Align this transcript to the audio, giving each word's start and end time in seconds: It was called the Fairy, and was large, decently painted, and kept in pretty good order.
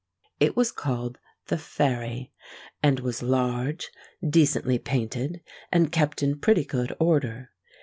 It 0.39 0.55
was 0.55 0.71
called 0.71 1.19
the 1.45 1.59
Fairy, 1.59 2.33
and 2.81 2.99
was 3.01 3.21
large, 3.21 3.91
decently 4.27 4.79
painted, 4.79 5.41
and 5.71 5.91
kept 5.91 6.23
in 6.23 6.39
pretty 6.39 6.65
good 6.65 6.95
order. 6.99 7.51